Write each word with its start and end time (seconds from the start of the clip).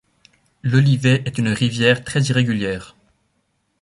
L'Olivet 0.63 1.21
est 1.27 1.37
une 1.37 1.49
rivière 1.49 2.03
très 2.03 2.21
irrégulière. 2.23 2.95